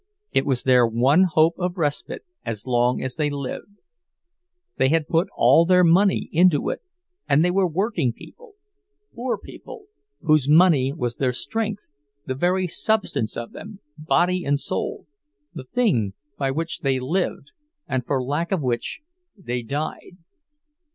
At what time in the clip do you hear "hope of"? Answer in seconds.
1.25-1.77